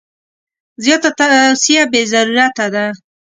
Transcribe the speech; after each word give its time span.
زیاته 0.83 1.09
توصیه 1.17 1.83
بې 1.91 2.01
ضرورته 2.11 2.65
ده. 2.73 2.85